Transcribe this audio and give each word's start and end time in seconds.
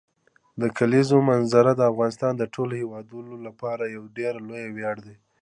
د 0.61 0.63
کلیزو 0.77 1.17
منظره 1.29 1.71
د 1.75 1.81
افغانستان 1.91 2.33
د 2.37 2.43
ټولو 2.53 2.73
هیوادوالو 2.81 3.35
لپاره 3.47 3.83
یو 3.95 4.03
ډېر 4.17 4.33
لوی 4.47 4.65
ویاړ 4.75 4.97
دی. 5.05 5.15